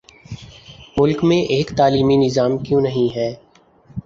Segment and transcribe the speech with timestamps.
[0.97, 3.33] ملک میں ایک تعلیمی نظام کیوں نہیں ہے؟